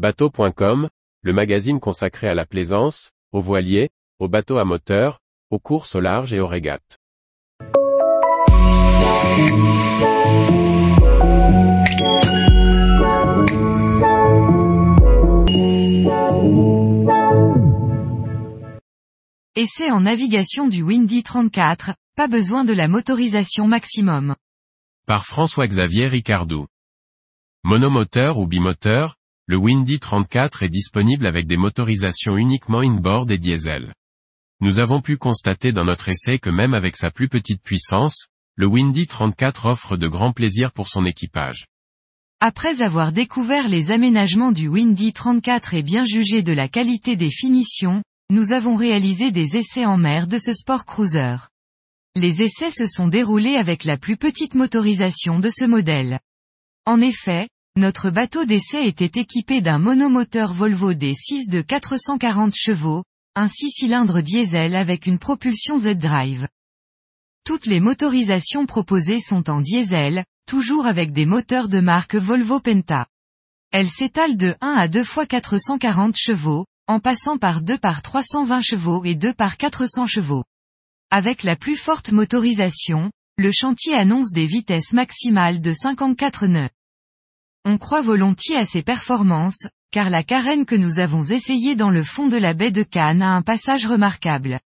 Bateau.com, 0.00 0.88
le 1.20 1.32
magazine 1.34 1.78
consacré 1.78 2.26
à 2.26 2.32
la 2.32 2.46
plaisance, 2.46 3.10
aux 3.32 3.42
voiliers, 3.42 3.90
aux 4.18 4.28
bateaux 4.28 4.56
à 4.56 4.64
moteur, 4.64 5.20
aux 5.50 5.58
courses 5.58 5.94
au 5.94 6.00
large 6.00 6.32
et 6.32 6.40
aux 6.40 6.46
régates. 6.46 6.96
Essai 19.54 19.90
en 19.90 20.00
navigation 20.00 20.68
du 20.68 20.82
Windy 20.82 21.22
34, 21.22 21.90
pas 22.16 22.26
besoin 22.26 22.64
de 22.64 22.72
la 22.72 22.88
motorisation 22.88 23.66
maximum. 23.66 24.34
Par 25.06 25.26
François-Xavier 25.26 26.06
Ricardou. 26.06 26.68
Monomoteur 27.64 28.38
ou 28.38 28.46
bimoteur, 28.46 29.18
le 29.50 29.56
Windy 29.56 29.98
34 29.98 30.62
est 30.62 30.68
disponible 30.68 31.26
avec 31.26 31.48
des 31.48 31.56
motorisations 31.56 32.36
uniquement 32.36 32.82
inboard 32.82 33.32
et 33.32 33.36
diesel. 33.36 33.92
Nous 34.60 34.78
avons 34.78 35.00
pu 35.00 35.16
constater 35.16 35.72
dans 35.72 35.84
notre 35.84 36.08
essai 36.08 36.38
que 36.38 36.50
même 36.50 36.72
avec 36.72 36.96
sa 36.96 37.10
plus 37.10 37.28
petite 37.28 37.60
puissance, 37.60 38.28
le 38.54 38.68
Windy 38.68 39.08
34 39.08 39.66
offre 39.66 39.96
de 39.96 40.06
grands 40.06 40.32
plaisirs 40.32 40.70
pour 40.70 40.86
son 40.86 41.04
équipage. 41.04 41.64
Après 42.38 42.80
avoir 42.80 43.10
découvert 43.10 43.66
les 43.66 43.90
aménagements 43.90 44.52
du 44.52 44.68
Windy 44.68 45.12
34 45.12 45.74
et 45.74 45.82
bien 45.82 46.04
jugé 46.04 46.44
de 46.44 46.52
la 46.52 46.68
qualité 46.68 47.16
des 47.16 47.30
finitions, 47.30 48.04
nous 48.30 48.52
avons 48.52 48.76
réalisé 48.76 49.32
des 49.32 49.56
essais 49.56 49.84
en 49.84 49.96
mer 49.96 50.28
de 50.28 50.38
ce 50.38 50.52
sport 50.52 50.86
cruiser. 50.86 51.38
Les 52.14 52.40
essais 52.40 52.70
se 52.70 52.86
sont 52.86 53.08
déroulés 53.08 53.56
avec 53.56 53.82
la 53.82 53.98
plus 53.98 54.16
petite 54.16 54.54
motorisation 54.54 55.40
de 55.40 55.50
ce 55.50 55.64
modèle. 55.64 56.20
En 56.86 57.00
effet, 57.00 57.48
notre 57.80 58.10
bateau 58.10 58.44
d'essai 58.44 58.86
était 58.86 59.20
équipé 59.20 59.62
d'un 59.62 59.78
monomoteur 59.78 60.52
Volvo 60.52 60.92
D6 60.92 61.48
de 61.48 61.62
440 61.62 62.54
chevaux, 62.54 63.04
un 63.34 63.48
6 63.48 63.70
cylindres 63.70 64.22
diesel 64.22 64.76
avec 64.76 65.06
une 65.06 65.18
propulsion 65.18 65.78
Z-Drive. 65.78 66.46
Toutes 67.44 67.64
les 67.64 67.80
motorisations 67.80 68.66
proposées 68.66 69.18
sont 69.18 69.48
en 69.48 69.62
diesel, 69.62 70.24
toujours 70.46 70.86
avec 70.86 71.12
des 71.12 71.24
moteurs 71.24 71.68
de 71.68 71.80
marque 71.80 72.16
Volvo 72.16 72.60
Penta. 72.60 73.06
Elles 73.72 73.88
s'étalent 73.88 74.36
de 74.36 74.54
1 74.60 74.72
à 74.72 74.86
2 74.86 75.02
fois 75.02 75.24
440 75.24 76.16
chevaux, 76.16 76.66
en 76.86 77.00
passant 77.00 77.38
par 77.38 77.62
2 77.62 77.78
par 77.78 78.02
320 78.02 78.60
chevaux 78.60 79.04
et 79.04 79.14
2 79.14 79.32
par 79.32 79.56
400 79.56 80.04
chevaux. 80.04 80.44
Avec 81.10 81.44
la 81.44 81.56
plus 81.56 81.76
forte 81.76 82.12
motorisation, 82.12 83.10
le 83.38 83.50
chantier 83.52 83.94
annonce 83.94 84.32
des 84.32 84.44
vitesses 84.44 84.92
maximales 84.92 85.62
de 85.62 85.72
54 85.72 86.46
nœuds. 86.46 86.68
On 87.66 87.76
croit 87.76 88.00
volontiers 88.00 88.56
à 88.56 88.64
ses 88.64 88.82
performances, 88.82 89.68
car 89.90 90.08
la 90.08 90.22
carène 90.22 90.64
que 90.64 90.74
nous 90.74 90.98
avons 90.98 91.22
essayée 91.22 91.76
dans 91.76 91.90
le 91.90 92.02
fond 92.02 92.26
de 92.26 92.38
la 92.38 92.54
baie 92.54 92.70
de 92.70 92.82
Cannes 92.82 93.20
a 93.20 93.34
un 93.34 93.42
passage 93.42 93.86
remarquable. 93.86 94.60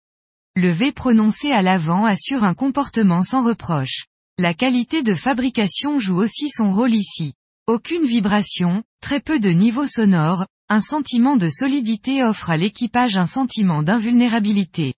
Le 0.56 0.70
V 0.70 0.90
prononcé 0.90 1.52
à 1.52 1.62
l'avant 1.62 2.04
assure 2.04 2.42
un 2.42 2.54
comportement 2.54 3.22
sans 3.22 3.44
reproche. 3.44 4.06
La 4.38 4.54
qualité 4.54 5.02
de 5.04 5.14
fabrication 5.14 6.00
joue 6.00 6.16
aussi 6.16 6.48
son 6.48 6.72
rôle 6.72 6.94
ici. 6.94 7.34
Aucune 7.68 8.04
vibration, 8.04 8.82
très 9.00 9.20
peu 9.20 9.38
de 9.38 9.50
niveau 9.50 9.86
sonore, 9.86 10.46
un 10.68 10.80
sentiment 10.80 11.36
de 11.36 11.48
solidité 11.48 12.24
offre 12.24 12.50
à 12.50 12.56
l'équipage 12.56 13.16
un 13.16 13.26
sentiment 13.26 13.84
d'invulnérabilité. 13.84 14.94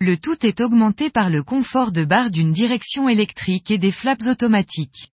Le 0.00 0.18
tout 0.18 0.44
est 0.44 0.60
augmenté 0.60 1.08
par 1.08 1.30
le 1.30 1.42
confort 1.42 1.92
de 1.92 2.04
barre 2.04 2.30
d'une 2.30 2.52
direction 2.52 3.08
électrique 3.08 3.70
et 3.70 3.78
des 3.78 3.92
flaps 3.92 4.26
automatiques. 4.26 5.11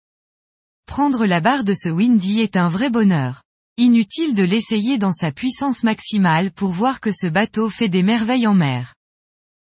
Prendre 0.85 1.25
la 1.25 1.39
barre 1.39 1.63
de 1.63 1.73
ce 1.73 1.89
Windy 1.89 2.39
est 2.41 2.55
un 2.55 2.67
vrai 2.67 2.89
bonheur. 2.89 3.41
Inutile 3.77 4.35
de 4.35 4.43
l'essayer 4.43 4.99
dans 4.99 5.11
sa 5.11 5.31
puissance 5.31 5.83
maximale 5.83 6.51
pour 6.51 6.69
voir 6.69 6.99
que 6.99 7.11
ce 7.11 7.25
bateau 7.25 7.69
fait 7.69 7.89
des 7.89 8.03
merveilles 8.03 8.45
en 8.45 8.53
mer. 8.53 8.93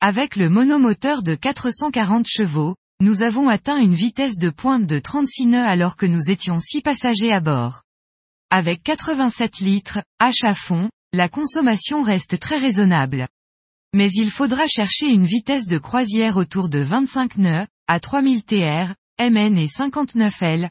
Avec 0.00 0.36
le 0.36 0.50
monomoteur 0.50 1.22
de 1.22 1.34
440 1.34 2.26
chevaux, 2.26 2.76
nous 3.00 3.22
avons 3.22 3.48
atteint 3.48 3.78
une 3.78 3.94
vitesse 3.94 4.36
de 4.36 4.50
pointe 4.50 4.86
de 4.86 4.98
36 4.98 5.46
nœuds 5.46 5.64
alors 5.64 5.96
que 5.96 6.04
nous 6.04 6.28
étions 6.28 6.60
6 6.60 6.82
passagers 6.82 7.32
à 7.32 7.40
bord. 7.40 7.82
Avec 8.50 8.82
87 8.82 9.60
litres, 9.60 10.02
H 10.20 10.44
à 10.44 10.54
fond, 10.54 10.90
la 11.14 11.30
consommation 11.30 12.02
reste 12.02 12.38
très 12.38 12.58
raisonnable. 12.58 13.26
Mais 13.94 14.10
il 14.12 14.30
faudra 14.30 14.66
chercher 14.66 15.06
une 15.06 15.24
vitesse 15.24 15.66
de 15.66 15.78
croisière 15.78 16.36
autour 16.36 16.68
de 16.68 16.80
25 16.80 17.38
nœuds, 17.38 17.66
à 17.86 18.00
3000 18.00 18.44
TR, 18.44 18.94
MN 19.18 19.56
et 19.56 19.68
59 19.68 20.42
L, 20.42 20.70